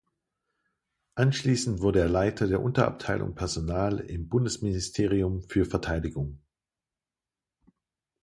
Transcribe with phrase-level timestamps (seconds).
[1.13, 6.39] Anschließend wurde er Leiter der Unterabteilung Personal im Bundesministerium für Verteidigung.